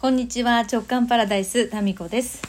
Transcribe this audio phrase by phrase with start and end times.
[0.00, 2.40] こんにちは、直感パラダイス、タミコです。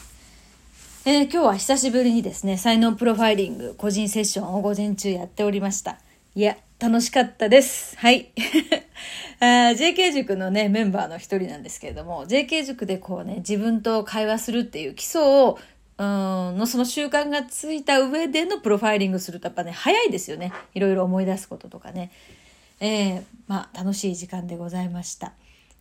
[1.04, 5.98] えー、今日は久しぶりにですね、才能プロファイリング個人セッションを午前中やっておりました。
[6.34, 7.94] いや、楽しかったです。
[7.98, 8.32] はい。
[9.38, 15.58] JK 塾のね、メンバーの一人なんですけれども、JK 塾でこうね、自分と会話するっていう基礎を、
[15.98, 16.06] うん、
[16.56, 20.54] のその習慣がついた上でのプロファイリングするとやっぱね、早いですよね。
[20.72, 22.12] いろいろ思い出すこととかね。
[22.80, 25.34] えー、まあ、楽しい時間でございました。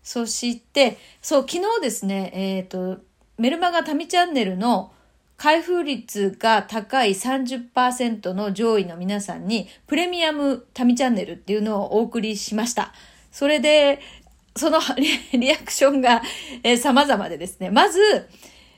[0.03, 3.01] そして、そう、昨日ですね、えっ、ー、と、
[3.37, 4.91] メルマガタミチャンネルの
[5.37, 12.93] 開封率が高い30%の上位の皆さんに、プレミアムタミチャンネルっていうのをお送りしました。
[13.31, 13.99] それで、
[14.55, 14.79] その
[15.33, 16.21] リアクションが、
[16.63, 18.27] えー、様々でですね、まず、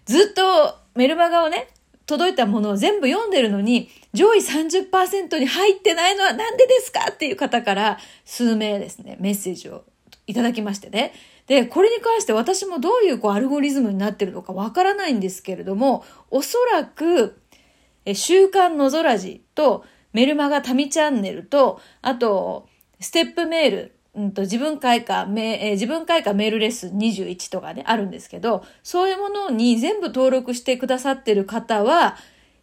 [0.05, 1.67] ずっとメルマガをね、
[2.05, 9.83] 届いたものを全部読んでるのに、上位30%に入ってないのはなんでですかっていう方から数名ですね、メッセージを
[10.27, 11.13] いただきましてね。
[11.47, 17.39] で、これに関して私もどういうこうアルゴリズムになってるのかわからないんですけれども、おそらく、
[18.05, 22.67] え週刊のぞらじとメルマガタミチャンネルと、あと、
[22.99, 32.15] ステップメール、うんと、自分会か、えー、自分会かメールレッスン21とかね、あるんですけど、そういうものに全部登録してくださってる方は、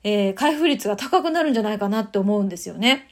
[0.02, 3.09] えー、開封率が高くなるんじゃないかなって思うんですよね。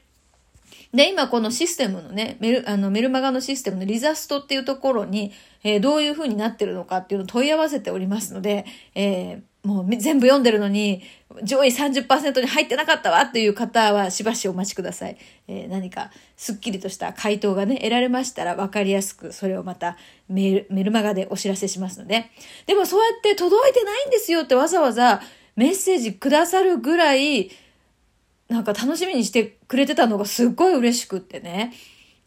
[0.93, 5.31] で、今このシステムのね、メル、あの、メルマガのシステムのリザストっていうところに、
[5.63, 8.65] えー、どういう風になってるのかっていうのを問い合わせておりますので、
[8.95, 11.03] えー、もう全部読んでるのに、
[11.43, 15.17] 上位30%に入ってなかったわっていう方はしばしお待ちください。
[15.47, 19.95] えー、何かスッキリとした回答がね、得られましたら分かりやすく、それをまた
[20.27, 22.31] メル、メルマガでお知らせしますので。
[22.65, 25.21] でもそうやって届いてないんですよってわざわざ
[25.55, 27.51] メッセージくださるぐらい、
[28.49, 31.73] なんか楽しみにしてくれてたのがすっごい嬉しくってね。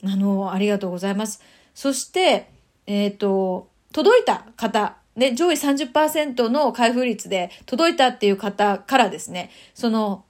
[0.04, 1.42] あの、ありがとうございます。
[1.74, 2.48] そして、
[2.86, 10.24] えっ、ー、と、届いた方、ね、上位30%の開封率で届いたっていう方からですね、その、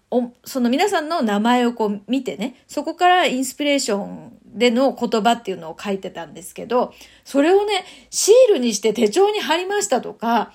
[0.44, 6.92] その皆さんの名前をこう見てね、そこからインスピレーションでの言葉っていうのを書いてたんですけど、
[7.24, 10.52] それをね、シールにして手帳に貼りましたとか、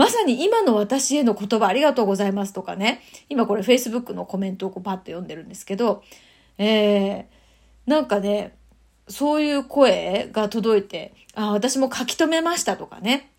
[0.00, 6.02] まさに今の私への言葉ありがとうございますとかね、今これ Facebook のコメントをこうパッと読んでるんですけど、
[6.56, 7.24] えー、
[7.84, 8.56] なんかね、
[9.08, 13.30] そういう声が届いて、あ、私も書き留めましたとかね、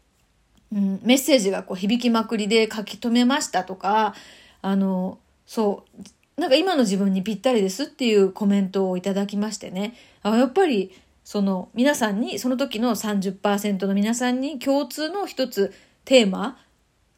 [0.72, 4.14] うん、メッセージがこう響きまくりで書き留めましたとか、
[4.62, 5.18] あの、
[5.48, 5.86] そ
[6.38, 15.74] う、なんか今の自分にぴったりですっていうコメントをいただきましてね、あやっぱりその皆さんに、その時の30%の皆さんに共通の一つ
[16.06, 16.58] テーマ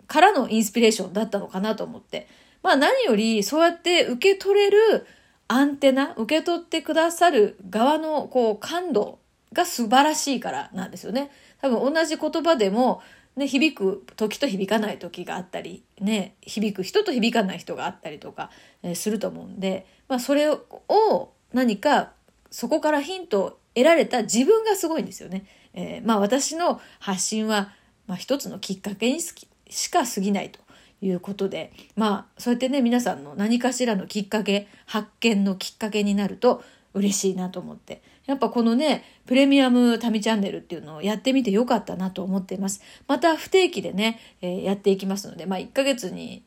[0.07, 2.27] からのインスピレーションだったのかなと思って。
[2.61, 5.05] まあ何よりそうやって受け取れる
[5.47, 9.19] アンテナ、受け取ってくださる側のこう感度
[9.51, 11.29] が素晴らしいからなんですよね。
[11.61, 13.01] 多分同じ言葉でも、
[13.35, 18.49] ね、響く時と響かない時があったり、ね、響く人と響かない人があったりとか、
[18.95, 22.13] すると思うんで、まあそれを何か
[22.49, 25.45] そこからヒントを得られた自分がすごいんですよね。
[25.73, 27.73] えー、まあ私の発信は
[28.07, 30.59] まあ、一つのきっかけにしか過ぎないと
[31.01, 38.01] いうことで、まあ、そうやってね、皆さんの何かしらのきっかけ、発見のきっかけになると嬉しいなと思って。
[38.25, 42.81] やっぱこのね、プレミアムタミチャンネルっていうのをやってみてよかったなと思っています。
[43.07, 46.43] また不定期でね、えー、やっていきますので、まあ1ヶ月に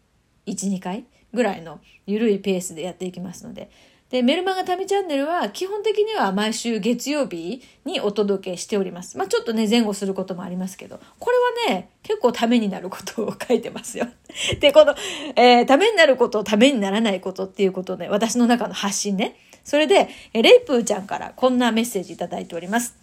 [0.47, 3.71] 1、2回ぐらいの緩いペースでやっていきますので、
[4.11, 9.19] で、メルマガタミチャンネルは基本的には毎週月曜日にお届けしております。
[9.19, 11.36] まあちょっとね、前後することもありますけど、これ
[11.69, 14.06] ね、結構ためになることを書いてますよ。
[14.61, 14.94] で、この、
[15.37, 19.37] えー、ためになること、ためにならないことっていうことで、私の中の発信ね。
[19.65, 22.97] それで、えレイプーちゃんからこんなメッセージいただいております。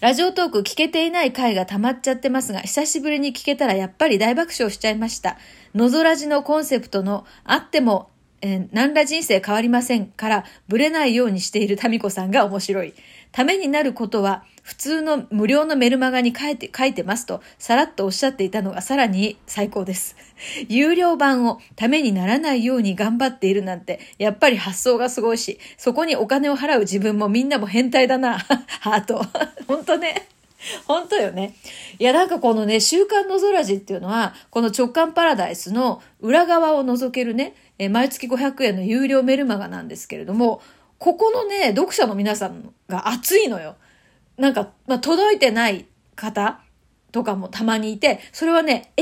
[0.00, 5.36] ラジオトーク聞けていない回が溜まっちゃってますが、久しぶりに聞けたらやっぱり大爆笑しちゃいました。
[5.74, 8.10] のぞらじのコンセプトのあっても
[8.40, 12.94] えー、何ら人生変わりませんからぶれないようにしているタミコさんが面白い。
[13.32, 20.14] ためになることは普通の無料のメルマガに書いて、書いてますとさらっとおっしゃっていたのがさらに最高です。
[20.68, 28.38] 有料版をためにならないように頑張っているなんてやっぱり発想がすごいし、そこにお金を払う自分もみんなも変態だな。
[28.80, 29.24] ハート。
[29.66, 30.28] 本当ね。
[30.86, 31.54] 本当よね。
[31.98, 40.60] いや、なんかこのね、週刊の空字っていうのは、この直感パラダイスの裏側を覗けるね、え毎月500円の有料メルマガなんですけれども、
[40.98, 43.76] ここのね、読者の皆さんが熱いのよ。
[44.36, 46.60] なんか、まあ、届いてない方
[47.12, 48.92] とかもたまにいて、それはね、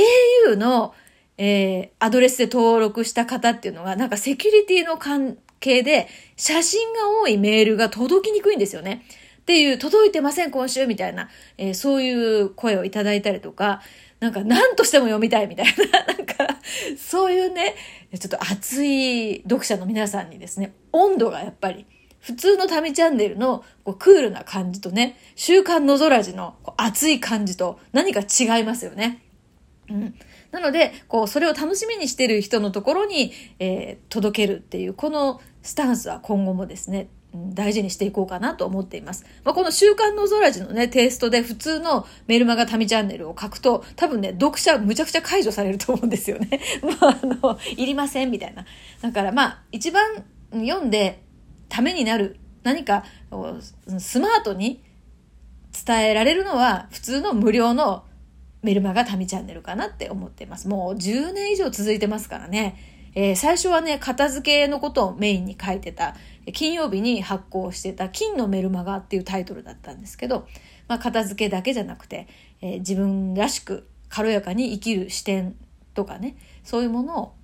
[0.47, 0.95] au の、
[1.39, 9.05] えー、アドレスで登録した方っていうのが、なんかセキュリティの関係で、写真が多いメールが届きにくいんですよね。
[9.41, 13.81] っていう、届いてません、今週みたいな、えー、そういう声をいただいたりとか、
[14.21, 16.59] なんか何としても読みたいみたいな、なんか、
[16.97, 17.75] そういうね、
[18.19, 21.87] ちょっと熱い読者の皆さんにですね、温度がやっぱり、
[22.21, 29.23] 普通の民チャンネルのこうクールな感じとね、週刊のぞらじのこう熱い感じと何か違いますよね。
[29.89, 30.15] うん。
[30.51, 39.25] なので、こう、それを楽しみにしてる人のところに、えー、届けるっていう、このスタンスは今後もですね、大事にしていこうかなと思っています。
[39.45, 46.61] まあ、この週刊の空地のね、テイストで普通のメルマガ民チャンネルを書くと、多分ね、読者むちゃくちゃ解除されると思うんですよね。
[47.01, 48.65] まあ、あの、いりませんみたいな。
[49.03, 51.23] だからまあ、一番読んで
[51.69, 53.05] ためになる何か
[53.99, 54.83] スマートに
[55.87, 58.05] 伝えられるのは普通の無料の
[58.63, 60.69] メルマガ民チャンネルかなって思っています。
[60.69, 62.96] もう10年以上続いてますからね。
[63.17, 66.15] えー、最初はね、片付けのことをメインに書いてた、
[66.53, 70.47] 金曜日に発行してた金のメルマガっていうタイトルだったんですけど、
[70.87, 72.29] まあ、片付けだけじゃなくて、
[72.61, 75.57] えー、自分らしく軽やかに生きる視点
[75.95, 77.35] とかね、そういうものを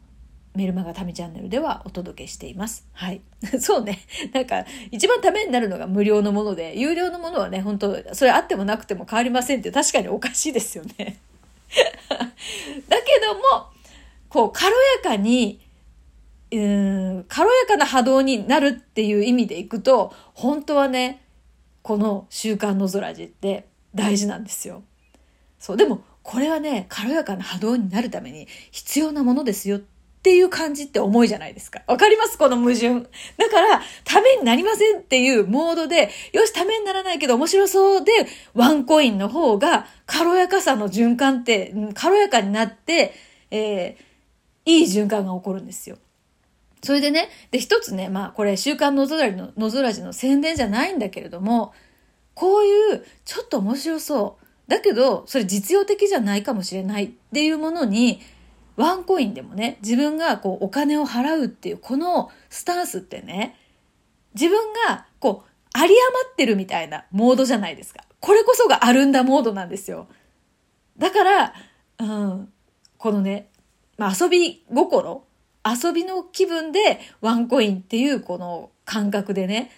[0.54, 2.86] メルマガタミチャンネルではお届けしています。
[2.92, 3.22] はい。
[3.58, 4.00] そうね。
[4.34, 11.16] なんか、一番ためになるのが無料のもので、有料のものはね、本当それあってもなくても変わりませんって確かにおかしいですよね。
[11.72, 13.72] だけども、
[14.28, 14.70] こう、軽
[15.02, 15.61] やかに、
[16.52, 21.24] うん、軽やかな波動になるっていう意味でいくと、本当はね、
[21.80, 24.82] この週刊の空寺って大事なんですよ。
[25.58, 29.80] そう、でも、これはね、軽やかな波動になるために必要なものですよっ
[30.22, 31.82] ていう感じって重いじゃないですか。
[31.86, 32.36] わかります？
[32.36, 33.00] この矛盾。
[33.38, 38.12] だから、ためになりませんっていうモードで、よし、ためにならないけど面白そうで、
[38.54, 43.14] ワンコインの方が、軽やかさの循環って、軽やかになって、
[43.50, 45.96] えー、いい循環が起こるんですよ。
[46.82, 51.72] それでね、で、一つね、まあ、これ、週刊のぞらじの、のぞらじの宣伝じゃないんだけれども、
[52.34, 54.70] こういう、ちょっと面白そう。
[54.70, 58.20] だけど、それ実用的じゃないかもしれないっていうものに、
[58.76, 63.56] ワンコインでもね、自分がこうお金を払うっていうこのスタンスってね、
[64.34, 68.04] 自分がこう、有り余ってるみたいなモードじゃないですか。
[68.20, 70.08] これこそがあるんだモードなんですよ。
[70.98, 71.54] だから、
[71.98, 72.52] うん、
[72.98, 73.50] このね、
[73.98, 75.24] まあ、遊び心、
[75.64, 79.70] 遊びの気分でワンコインっていうこの感覚でね、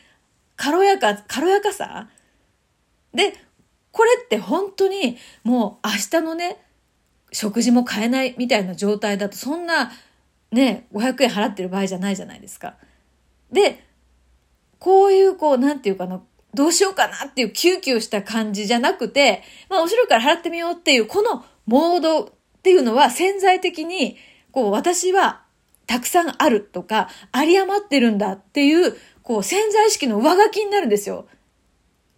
[0.57, 2.09] 軽やか、軽やかさ
[3.13, 3.35] で、
[3.93, 6.59] これって本当にもう明日のね、
[7.33, 9.93] 食事も買えないみたいな状態だと、そんな、
[10.53, 12.77] ね、500円払ってる場合じゃないじゃないですか。
[13.53, 13.85] で、
[14.79, 16.23] こういう、こう、なんていうかな、
[16.55, 22.29] どうしようかなっていうキューキューした感じじゃなくて、まあ、面白いから払ってみようっていう、このモードっ
[22.63, 24.17] ていうのは潜在的に、
[24.53, 25.44] こう、私は
[25.87, 31.27] たくさんあるとか、有り余ってるんだっていう、こう、潜在意識の上書きになるんですよ。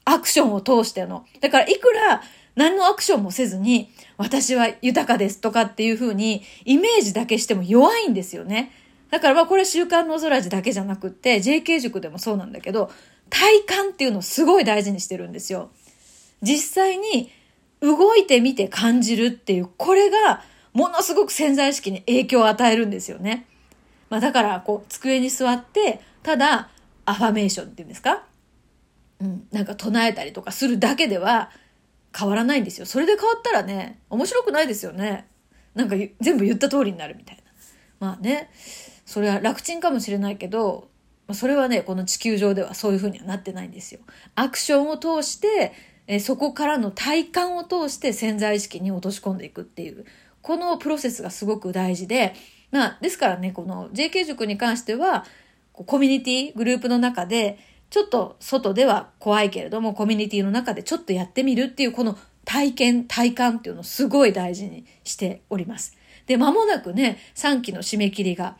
[0.04, 1.24] アクションを通しての。
[1.40, 2.22] だから、いくら
[2.54, 8.72] 何のアクションもせずに、私は豊かですとかっていう風に、イメージだけしても弱いんですよね。
[9.10, 12.90] だからまあこれ週刊の空地だけじゃなくって、JK 塾でもそうなんだけど、
[13.30, 15.70] 体感っていうのをすごい大事にしてるんですよ。
[16.42, 17.30] 実際に
[17.80, 20.42] 動いてみて感じるっていう、これが
[20.72, 23.46] ものすごく潜在意識に影響を与えるんですよね。
[24.10, 26.68] まあだからこう机に座って、ただ
[27.04, 28.24] アファメーションっていうんですか？
[29.20, 31.50] うん、なんか唱えたりとかするだけでは、
[32.18, 32.86] 変わらないんですよ。
[32.86, 35.26] それで変わったらね、面白くないですよね。
[35.74, 37.42] なんか全部言った通りになるみたいな。
[37.98, 38.50] まあね、
[39.04, 40.88] それは楽ちんかもしれないけど、
[41.32, 44.00] それはね、この地球上ではそういう風にはなってないんですよ。
[44.34, 45.72] アクションを通して、
[46.06, 50.04] えそこからの体感を通して潜在意識に落とし込んでいくっていう、
[50.40, 52.34] このプロセスがすごく大事で、
[52.70, 55.24] まあ、ですからね、この JK 塾に関しては、
[55.72, 57.58] コミュニティ、グループの中で、
[57.90, 65.96] ちょっと外では怖いけれども、コミュニティの中でちょっとやってみるっていう、この体験、体感っていうのをすごい大事にしております。
[66.26, 68.56] で、間もなくね、3期の締め切りが、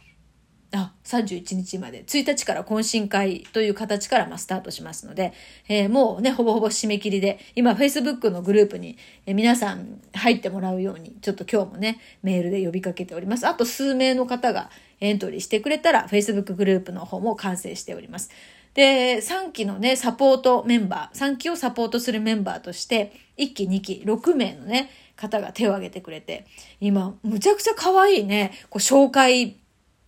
[0.78, 5.32] あ、31日まで、1日から懇親会という形からまスタートしますので、
[5.68, 13.46] えー、もうね、ほぼほぼ締め切りで、今 Facebook のグループに、え、皆さん入ってもらうように、ちょっと今日もね、メールで呼びかけております。
[13.46, 18.30] あと数名の方がエントリーしてくれたら、Facebook グループの方も完成しております。
[18.74, 26.44] で、3期のね、サポートメンバー、3期をサポートするメンバーとして、1期、2期、6名のね、方が手を挙げてくれて、
[26.80, 29.56] 今、むちゃくちゃ可愛いね、こう紹介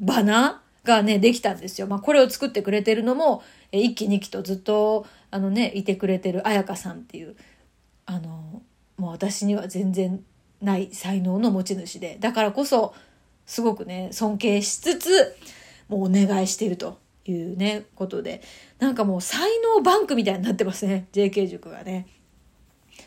[0.01, 1.87] バナがね、できたんですよ。
[1.87, 7.37] まあ、これを作ってくれてるのも、1期、2期とずっと、あのね、いてくれてる彩香さんっていう、
[8.07, 8.63] あの、
[8.97, 10.25] もう私には全然
[10.63, 12.95] ない才能の持ち主で、だからこそ、
[13.47, 15.37] すごくね、尊敬しつつ、
[15.89, 18.43] もうお願いしているというね、ことで、
[18.79, 19.41] なんかもう才
[19.77, 22.07] 能バンクみたいになってますね、JK 塾がね。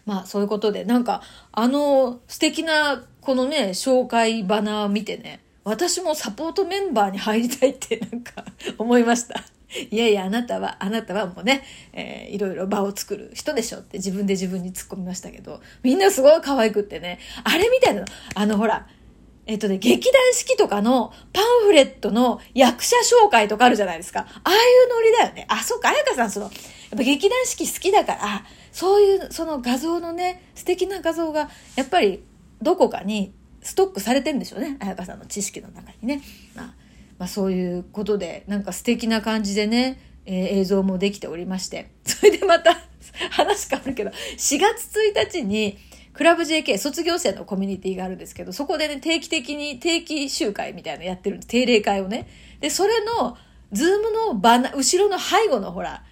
[0.06, 1.22] まあそういうことで、なんか
[1.52, 8.44] あの素敵なこのね、紹介バナー見てね、私もサポートメンバーに入りたいってなんか
[8.78, 9.44] 思いました。
[9.90, 11.64] いやいや、あなたは、あなたはもうね、
[11.94, 18.88] えー、いろいろ場を作る人でしょって自分で自分に突っ込みましたけど、みんなすごい可愛くってね、あれみたいなの、あのほら、
[19.46, 24.22] えっとね、劇団四季とかのパンフレットの役者紹介とかあるじゃないですか。
[24.22, 25.46] ああいうノリだよね。
[25.48, 26.54] あ、そうか、彩香さん、その、やっ
[26.92, 32.24] ぱ劇団四季好きだから、そういう、その画像のね、素敵な画像が、やっぱり、
[32.62, 34.78] どこかにストックされてるんでしょうね。
[34.80, 36.22] 彩香さんの知識の中にね。
[36.56, 36.74] まあ、
[37.20, 41.92] まあ、そういうことで、なんか素敵な感じでね、えー、映像もできておりまして。
[42.04, 42.76] それでまた
[43.30, 45.78] 話変わるけど、4月1日に、
[46.14, 51.48] クラブ JK 卒業生のコミュニティがあるんですけど、そこでね、定期的に定期集会みたいなのやってるんです。
[51.48, 52.28] 定例会をね。
[52.60, 53.38] で、それの、
[53.72, 56.04] Zoom のバナ、後ろの背後のほら、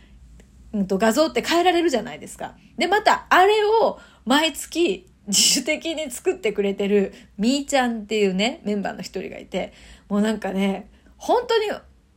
[0.71, 2.55] うんと画像って変えられるじゃないですか。
[2.77, 9.73] で、また、あれを毎月自主的に作ってくれてるみーちゃんっていうね、メンバーの一人がいて、
[10.09, 11.69] もうなんかね、本当に、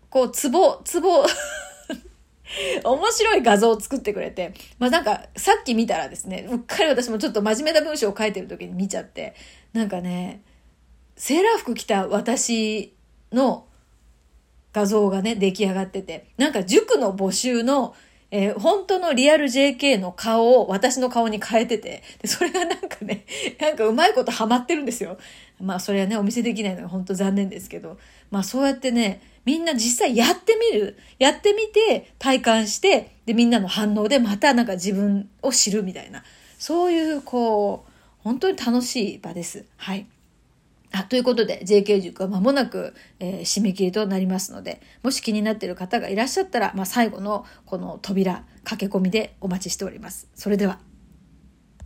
[0.08, 1.24] こう、ツボ、ツボ
[2.84, 9.34] 面白い画像を作ってくれて、まあなんか、さっき見たらですね、うっかり私もちょっと真面目な文章を書いてる時に見ちゃって、
[9.72, 10.42] なんかね、
[11.16, 12.94] セーラー服着た私
[13.30, 13.66] の
[14.72, 17.94] 画像がね、出来上がってて、なんか塾の募集の
[18.34, 23.26] えー、本当のリアル JK の顔を私の顔に変えてて、で、それがなんかね、
[23.60, 25.18] なんかうまいことハマってるんですよ。
[25.60, 27.98] まあそれはね、お見せできないのが本当残念ですけど、
[28.30, 30.96] まあそうやってね、みんな実際やってみる。
[31.18, 36.24] やってみて、体感して、で、みんなの反応でまたなんか自分を知るみたいな、
[36.58, 37.92] そういうこう、
[38.24, 39.66] 本当に楽しい場です。
[39.76, 40.06] はい。
[40.92, 50.28] あということで JK 塾は間もなく、えー、締め切りとなりますのでもし気になっている方がいらっしゃったら、まあ、最後のこの扉駆け込みでお待ちしております。
[50.34, 50.78] それでは